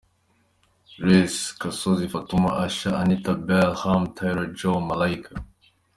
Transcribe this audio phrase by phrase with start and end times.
[1.05, 5.33] Ras Kasozi Fatuma Asha Anita Beryl Sham Tyra Joe Malaika.